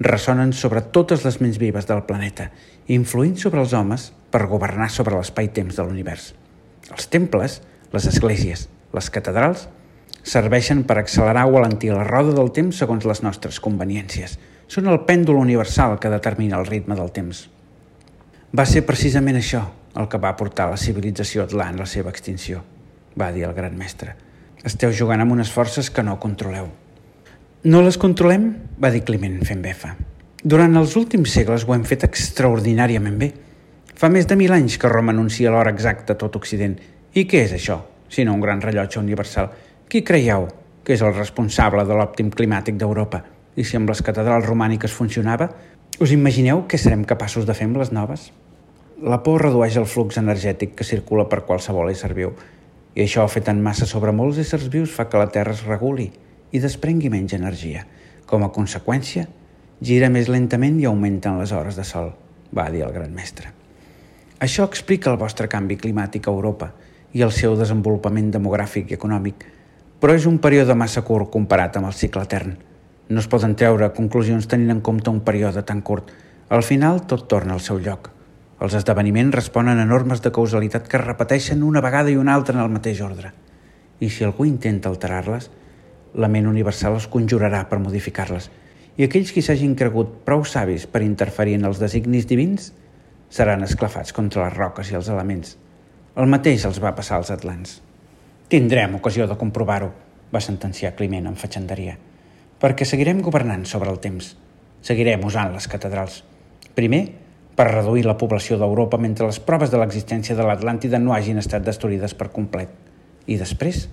[0.00, 2.50] ressonen sobre totes les ments vives del planeta,
[2.88, 6.32] influint sobre els homes per governar sobre l'espai-temps de l'univers.
[6.90, 7.60] Els temples,
[7.92, 9.68] les esglésies, les catedrals,
[10.24, 14.38] serveixen per accelerar o alentir la roda del temps segons les nostres conveniències.
[14.68, 17.48] Són el pèndol universal que determina el ritme del temps.
[18.54, 19.64] Va ser precisament això
[19.98, 22.62] el que va portar la civilització atlant la seva extinció,
[23.18, 24.14] va dir el gran mestre.
[24.64, 26.70] Esteu jugant amb unes forces que no controleu.
[27.64, 28.48] No les controlem?
[28.80, 29.94] va dir Climent fent befa.
[30.44, 33.30] Durant els últims segles ho hem fet extraordinàriament bé.
[33.94, 36.74] Fa més de mil anys que Roma anuncia l'hora exacta a tot Occident.
[37.14, 39.52] I què és això, sinó un gran rellotge universal?
[39.88, 40.48] Qui creieu
[40.84, 43.33] que és el responsable de l'òptim climàtic d'Europa?
[43.56, 45.50] I si amb les catedrals romàniques funcionava,
[46.02, 48.30] us imagineu què serem capaços de fer amb les noves?
[49.02, 52.34] La por redueix el flux energètic que circula per qualsevol ésser viu
[52.94, 56.10] i això, fet en massa sobre molts éssers vius, fa que la Terra es reguli
[56.54, 57.82] i desprengui menys energia.
[58.26, 59.26] Com a conseqüència,
[59.82, 62.12] gira més lentament i augmenten les hores de sol,
[62.54, 63.50] va dir el gran mestre.
[64.38, 66.70] Això explica el vostre canvi climàtic a Europa
[67.14, 69.42] i el seu desenvolupament demogràfic i econòmic,
[69.98, 72.54] però és un període massa curt comparat amb el cicle etern.
[73.08, 76.08] No es poden treure conclusions tenint en compte un període tan curt.
[76.48, 78.08] Al final tot torna al seu lloc.
[78.64, 82.56] Els esdeveniments responen a normes de causalitat que es repeteixen una vegada i una altra
[82.56, 83.34] en el mateix ordre.
[84.00, 85.50] I si algú intenta alterar-les,
[86.14, 88.48] la ment universal els conjurarà per modificar-les.
[88.96, 92.70] I aquells qui s'hagin cregut prou savis per interferir en els designis divins
[93.28, 95.58] seran esclafats contra les roques i els elements.
[96.16, 97.82] El mateix els va passar als atlants.
[98.48, 99.92] Tindrem ocasió de comprovar-ho,
[100.32, 101.98] va sentenciar Climent amb fatxenderia,
[102.60, 104.34] perquè seguirem governant sobre el temps.
[104.84, 106.22] Seguirem usant les catedrals.
[106.74, 107.04] Primer,
[107.54, 111.62] per reduir la població d'Europa mentre les proves de l'existència de l'Atlàntida no hagin estat
[111.62, 112.70] destruïdes per complet,
[113.26, 113.86] i després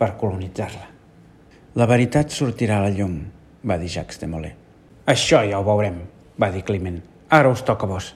[0.00, 0.88] per colonitzar-la.
[1.76, 3.18] La veritat sortirà a la llum,
[3.68, 4.54] va dir Jacques de Molay.
[5.12, 6.00] Això ja ho veurem,
[6.40, 7.00] va dir Climent.
[7.32, 8.12] Ara us toca a vos.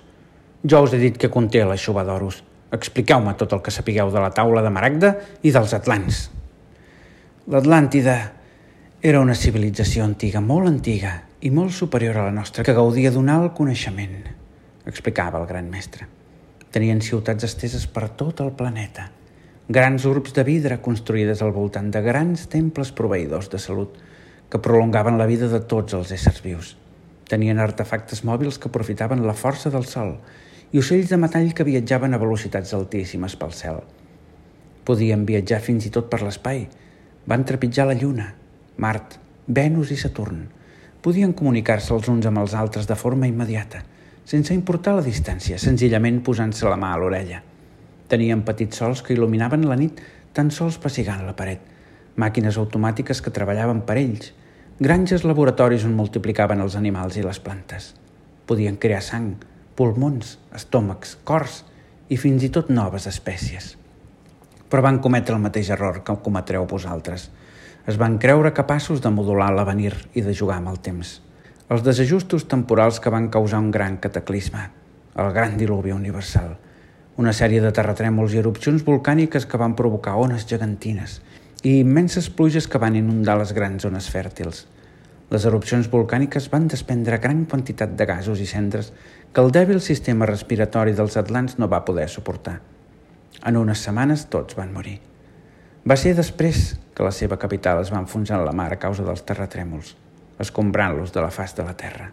[0.65, 2.43] Jo us he dit que conté la xuva d'oros.
[2.73, 6.27] Expliqueu-me tot el que sapigueu de la taula de Maragda i dels atlants.
[7.47, 8.17] L'Atlàntida
[9.03, 11.11] era una civilització antiga, molt antiga
[11.45, 14.23] i molt superior a la nostra, que gaudia d'un alt coneixement,
[14.89, 16.07] explicava el gran mestre.
[16.73, 19.11] Tenien ciutats esteses per tot el planeta,
[19.69, 23.99] grans urbs de vidre construïdes al voltant de grans temples proveïdors de salut
[24.49, 26.73] que prolongaven la vida de tots els éssers vius.
[27.29, 30.17] Tenien artefactes mòbils que aprofitaven la força del sol
[30.73, 33.85] i ocells de metall que viatjaven a velocitats altíssimes pel cel.
[34.89, 36.65] Podien viatjar fins i tot per l'espai.
[37.27, 38.31] Van trepitjar la Lluna,
[38.77, 40.43] Mart, Venus i Saturn.
[41.01, 43.81] Podien comunicar-se els uns amb els altres de forma immediata,
[44.29, 47.41] sense importar la distància, senzillament posant-se la mà a l'orella.
[48.11, 50.03] Tenien petits sols que il·luminaven la nit
[50.37, 51.63] tan sols pessigant la paret,
[52.21, 54.35] màquines automàtiques que treballaven per ells,
[54.79, 57.95] granges laboratoris on multiplicaven els animals i les plantes.
[58.45, 59.33] Podien crear sang,
[59.77, 61.63] pulmons, estómacs, cors
[62.13, 63.73] i fins i tot noves espècies.
[64.69, 67.31] Però van cometre el mateix error que cometreu vosaltres.
[67.87, 71.21] Es van creure capaços de modular l'avenir i de jugar amb el temps.
[71.71, 74.69] Els desajustos temporals que van causar un gran cataclisme,
[75.17, 76.57] el gran diluvi universal,
[77.17, 81.21] una sèrie de terratrèmols i erupcions volcàniques que van provocar ones gegantines
[81.63, 84.67] i immenses pluges que van inundar les grans zones fèrtils–
[85.35, 88.93] les erupcions volcàniques van desprendre gran quantitat de gasos i cendres
[89.35, 92.61] que el dèbil sistema respiratori dels atlants no va poder suportar.
[93.43, 95.01] En unes setmanes tots van morir.
[95.83, 99.05] Va ser després que la seva capital es va enfonsar en la mar a causa
[99.05, 99.93] dels terratrèmols,
[100.41, 102.09] escombrant-los de la faç de la Terra.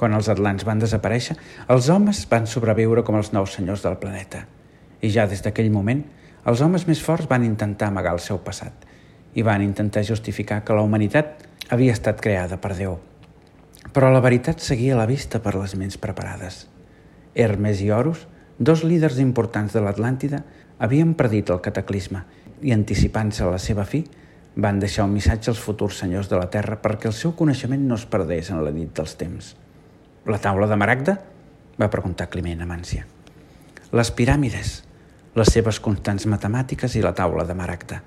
[0.00, 1.36] Quan els atlants van desaparèixer,
[1.68, 4.46] els homes van sobreviure com els nous senyors del planeta.
[5.04, 6.00] I ja des d'aquell moment,
[6.48, 8.86] els homes més forts van intentar amagar el seu passat
[9.36, 12.96] i van intentar justificar que la humanitat havia estat creada per Déu.
[13.92, 16.64] Però la veritat seguia a la vista per les ments preparades.
[17.34, 18.24] Hermes i Horus,
[18.58, 20.42] dos líders importants de l'Atlàntida,
[20.78, 22.24] havien predit el cataclisme
[22.62, 24.02] i, anticipant-se a la seva fi,
[24.58, 27.94] van deixar un missatge als futurs senyors de la Terra perquè el seu coneixement no
[27.94, 29.54] es perdés en la nit dels temps.
[30.26, 31.18] La taula de Maragda?
[31.78, 33.04] va preguntar Climent Amància.
[33.94, 34.72] Les piràmides,
[35.38, 38.00] les seves constants matemàtiques i la taula de Maragda,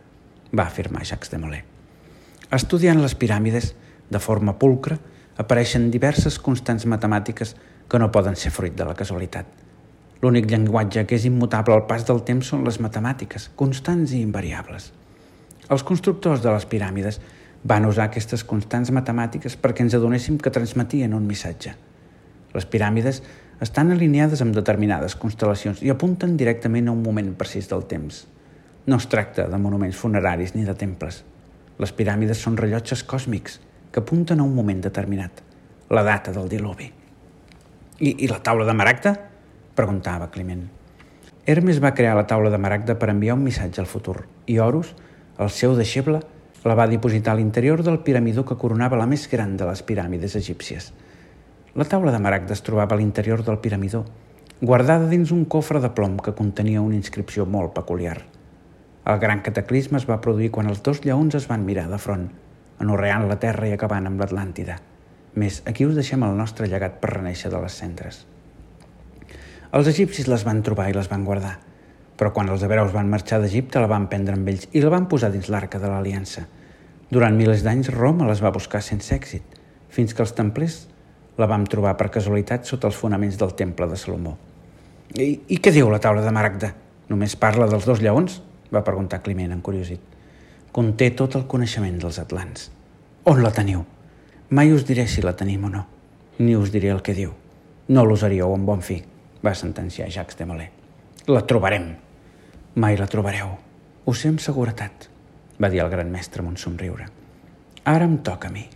[0.52, 1.64] va afirmar Jacques de Molay.
[2.52, 3.72] Estudiant les piràmides,
[4.12, 5.00] de forma pulcra,
[5.40, 7.56] apareixen diverses constants matemàtiques
[7.88, 9.48] que no poden ser fruit de la casualitat.
[10.22, 14.92] L'únic llenguatge que és immutable al pas del temps són les matemàtiques, constants i invariables.
[15.72, 17.18] Els constructors de les piràmides
[17.66, 21.74] van usar aquestes constants matemàtiques perquè ens adonéssim que transmetien un missatge.
[22.54, 23.22] Les piràmides
[23.66, 28.26] estan alineades amb determinades constel·lacions i apunten directament a un moment precís del temps.
[28.86, 31.24] No es tracta de monuments funeraris ni de temples.
[31.82, 33.60] Les piràmides són rellotges còsmics
[33.92, 35.42] que apunten a un moment determinat,
[35.90, 36.92] la data del diluvi.
[38.02, 39.18] I, i la taula de Maragda?
[39.82, 40.63] Preguntava Climent.
[41.50, 44.96] Hermes va crear la taula de Maragda per enviar un missatge al futur i Horus,
[45.41, 46.24] el seu deixeble,
[46.63, 50.38] la va dipositar a l'interior del piramidó que coronava la més gran de les piràmides
[50.38, 50.91] egípcies.
[51.76, 54.06] La taula de Maragda es trobava a l'interior del piramidó,
[54.62, 58.22] guardada dins un cofre de plom que contenia una inscripció molt peculiar–
[59.04, 62.28] el gran cataclisme es va produir quan els dos lleons es van mirar de front,
[62.84, 64.76] anorreant la terra i acabant amb l'Atlàntida.
[65.41, 68.20] Més, aquí us deixem el nostre llegat per reneixer de les cendres.
[69.72, 71.54] Els egipcis les van trobar i les van guardar,
[72.20, 75.06] però quan els hebreus van marxar d'Egipte la van prendre amb ells i la van
[75.08, 76.44] posar dins l'arca de l'Aliança.
[77.08, 79.46] Durant milers d'anys Roma les va buscar sense èxit,
[79.88, 80.76] fins que els templers
[81.40, 84.34] la vam trobar per casualitat sota els fonaments del temple de Salomó.
[85.16, 86.74] I, i què diu la taula de Maragda?
[87.08, 88.42] Només parla dels dos lleons?
[88.72, 90.04] va preguntar Climent, encuriosit.
[90.76, 92.68] Conté tot el coneixement dels atlants.
[93.28, 93.86] On la teniu?
[94.52, 95.86] Mai us diré si la tenim o no.
[96.40, 97.32] Ni us diré el que diu.
[97.92, 99.02] No l'usaríeu en bon fi,
[99.45, 100.69] va sentenciar Jacques de Molay.
[101.27, 101.95] La trobarem.
[102.75, 103.56] Mai la trobareu.
[104.06, 105.08] Ho sé amb seguretat,
[105.62, 107.08] va dir el gran mestre amb un somriure.
[107.86, 108.67] Ara em toca a mi.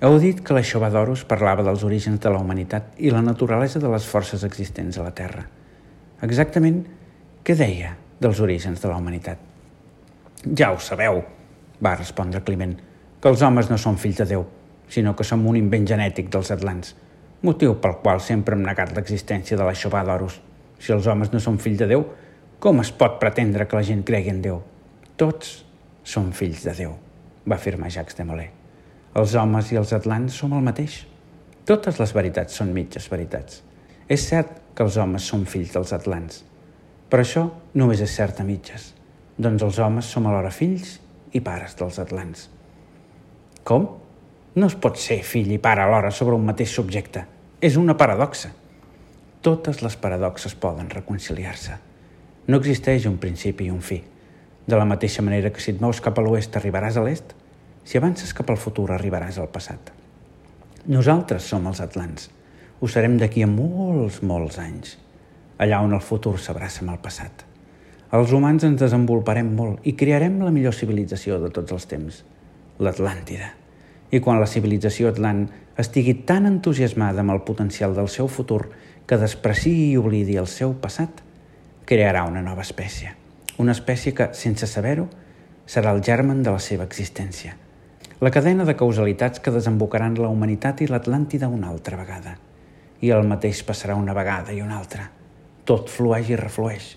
[0.00, 3.88] Heu dit que la d'Horus parlava dels orígens de la humanitat i la naturalesa de
[3.88, 5.42] les forces existents a la Terra.
[6.22, 6.84] Exactament
[7.42, 9.38] què deia dels orígens de la humanitat.
[10.54, 11.24] Ja ho sabeu,
[11.82, 12.76] va respondre Climent,
[13.20, 14.46] que els homes no són fills de Déu,
[14.88, 16.94] sinó que som un invent genètic dels atlants,
[17.42, 20.40] motiu pel qual sempre hem negat l'existència de la xovà d'Horus.
[20.78, 22.04] Si els homes no són fills de Déu,
[22.58, 24.60] com es pot pretendre que la gent cregui en Déu?
[25.18, 25.62] Tots
[26.02, 26.96] som fills de Déu,
[27.46, 28.50] va afirmar Jacques de Molay.
[29.18, 31.00] Els homes i els atlants som el mateix.
[31.66, 33.62] Totes les veritats són mitges veritats.
[34.08, 36.42] És cert que els homes són fills dels atlants,
[37.10, 38.92] però això només és cert a mitges,
[39.36, 40.96] doncs els homes som alhora fills
[41.34, 42.46] i pares dels atlants.
[43.68, 43.88] Com?
[44.58, 47.20] No es pot ser fill i pare alhora sobre un mateix subjecte.
[47.62, 48.48] És una paradoxa.
[49.46, 51.76] Totes les paradoxes poden reconciliar-se.
[52.50, 54.00] No existeix un principi i un fi.
[54.66, 57.36] De la mateixa manera que si et mous cap a l'oest arribaràs a l'est,
[57.86, 59.92] si avances cap al futur arribaràs al passat.
[60.90, 62.26] Nosaltres som els atlants.
[62.80, 64.96] Ho serem d'aquí a molts, molts anys.
[65.62, 67.46] Allà on el futur s'abraça amb el passat.
[68.18, 72.22] Els humans ens desenvoluparem molt i crearem la millor civilització de tots els temps,
[72.82, 73.57] l'Atlàntida.
[74.08, 75.42] I quan la civilització atlant
[75.78, 78.62] estigui tan entusiasmada amb el potencial del seu futur
[79.08, 81.20] que despreciï i oblidi el seu passat,
[81.88, 83.12] crearà una nova espècie.
[83.60, 85.06] Una espècie que, sense saber-ho,
[85.68, 87.54] serà el germen de la seva existència.
[88.20, 92.36] La cadena de causalitats que desembocaran la humanitat i l'Atlàntida una altra vegada.
[93.04, 95.04] I el mateix passarà una vegada i una altra.
[95.68, 96.94] Tot flueix i reflueix.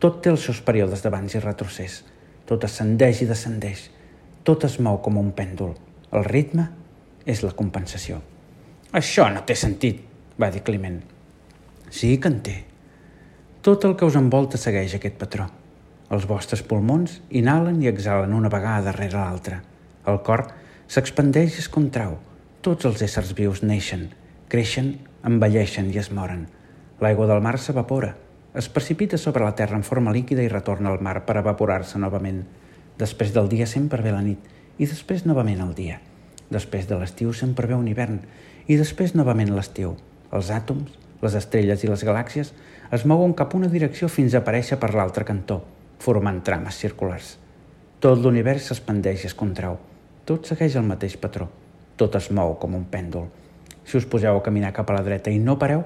[0.00, 2.00] Tot té els seus períodes d'abans i retrocés.
[2.48, 3.90] Tot ascendeix i descendeix.
[4.42, 5.76] Tot es mou com un pèndol
[6.16, 6.64] el ritme
[7.28, 8.22] és la compensació.
[8.96, 10.00] Això no té sentit,
[10.40, 11.02] va dir Climent.
[11.92, 12.56] Sí que en té.
[13.60, 15.50] Tot el que us envolta segueix aquest patró.
[16.08, 19.60] Els vostres pulmons inhalen i exhalen una vegada darrere l'altra.
[20.06, 20.46] El cor
[20.88, 22.16] s'expandeix i es contrau.
[22.62, 24.08] Tots els éssers vius neixen,
[24.48, 24.94] creixen,
[25.26, 26.46] envelleixen i es moren.
[27.02, 28.14] L'aigua del mar s'evapora,
[28.56, 32.46] es precipita sobre la terra en forma líquida i retorna al mar per evaporar-se novament.
[32.96, 36.00] Després del dia sempre ve la nit i després novament el dia.
[36.52, 38.20] Després de l'estiu sempre ve un hivern
[38.66, 39.96] i després novament l'estiu.
[40.34, 42.52] Els àtoms, les estrelles i les galàxies
[42.92, 45.62] es mouen cap una direcció fins a aparèixer per l'altre cantó,
[45.98, 47.36] formant trames circulars.
[48.00, 49.78] Tot l'univers s'expandeix i es contrau.
[50.28, 51.48] Tot segueix el mateix patró.
[51.96, 53.30] Tot es mou com un pèndol.
[53.86, 55.84] Si us poseu a caminar cap a la dreta i no pareu,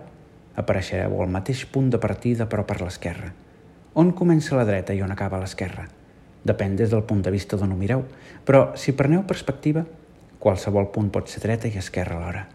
[0.56, 3.30] apareixereu al mateix punt de partida però per l'esquerra.
[3.94, 5.86] On comença la dreta i on acaba l'esquerra?
[6.44, 8.04] Depèn des del punt de vista d'on ho mireu,
[8.44, 9.84] però si preneu perspectiva,
[10.40, 12.46] qualsevol punt pot ser dreta i esquerra alhora.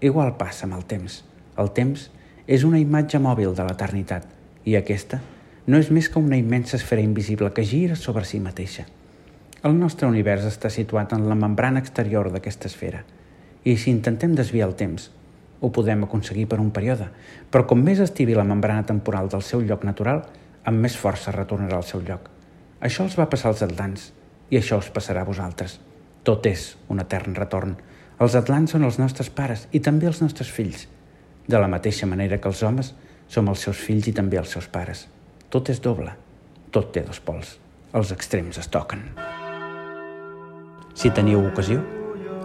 [0.00, 1.22] Igual passa amb el temps.
[1.60, 2.08] El temps
[2.46, 4.26] és una imatge mòbil de l'eternitat
[4.64, 5.20] i aquesta
[5.66, 8.84] no és més que una immensa esfera invisible que gira sobre si mateixa.
[9.64, 13.04] El nostre univers està situat en la membrana exterior d'aquesta esfera
[13.64, 15.08] i si intentem desviar el temps,
[15.64, 17.08] ho podem aconseguir per un període,
[17.48, 20.20] però com més estivi la membrana temporal del seu lloc natural,
[20.68, 22.33] amb més força retornarà al seu lloc.
[22.84, 24.10] Això els va passar als atlants
[24.52, 25.78] i això us passarà a vosaltres.
[26.24, 27.78] Tot és un etern retorn.
[28.20, 30.84] Els atlants són els nostres pares i també els nostres fills.
[31.48, 32.92] De la mateixa manera que els homes
[33.28, 35.06] som els seus fills i també els seus pares.
[35.48, 36.12] Tot és doble.
[36.70, 37.56] Tot té dos pols.
[37.94, 39.06] Els extrems es toquen.
[40.94, 41.80] Si teniu ocasió,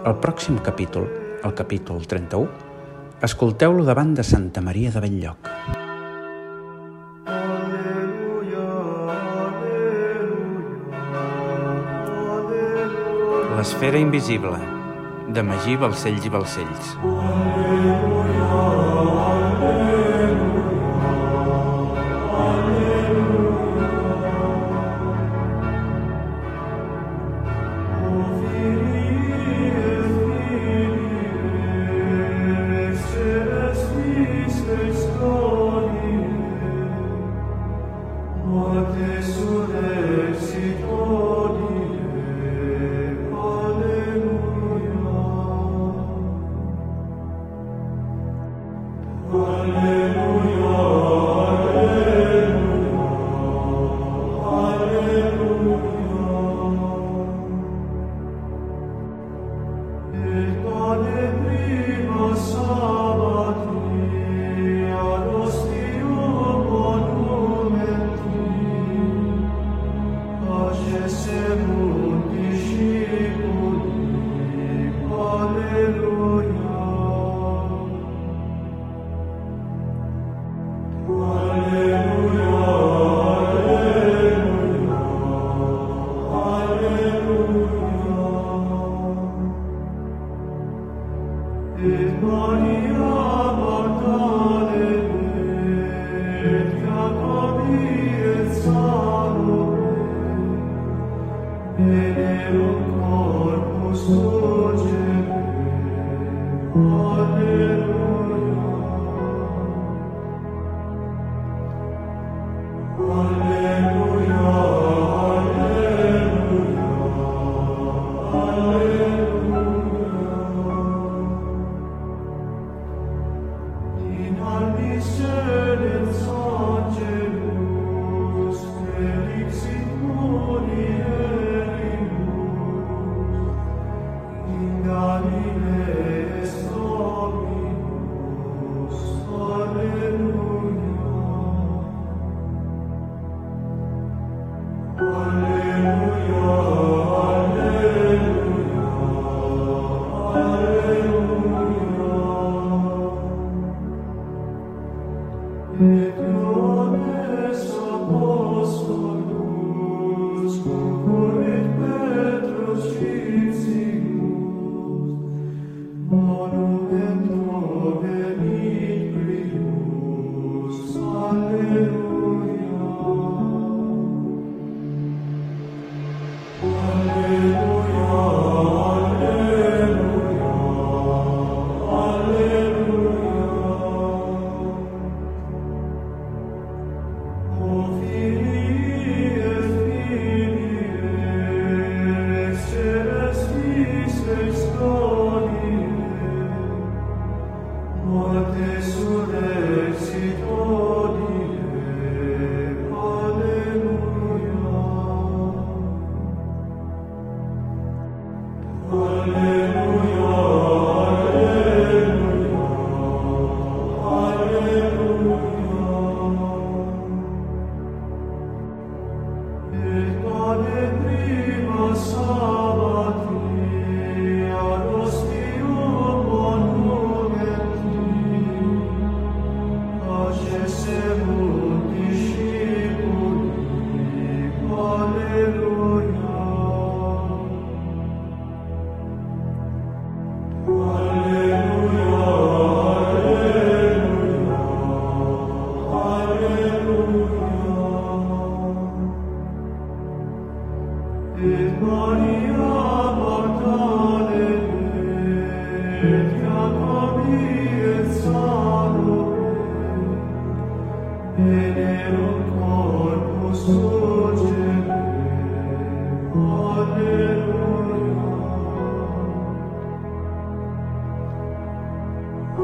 [0.06, 1.04] el pròxim capítol,
[1.44, 2.48] el capítol 31,
[3.28, 5.79] escolteu-lo davant de Santa Maria de Belllloc.
[13.60, 14.56] L'esfera invisible,
[15.36, 16.94] de Magí Balcells i Balcells.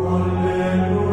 [0.05, 1.05] Alleluia.